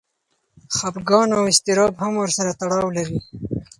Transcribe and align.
خپګان 0.75 1.29
او 1.37 1.41
اضطراب 1.51 1.93
هم 2.03 2.13
ورسره 2.21 2.51
تړاو 2.59 2.87
لري. 2.97 3.17